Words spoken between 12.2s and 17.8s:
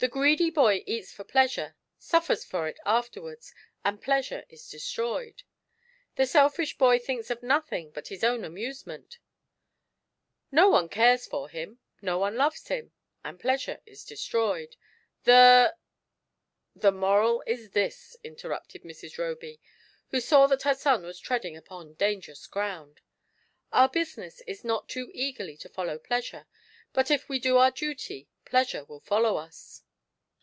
loves him— and pleasure is destroyed. The "—"The moral is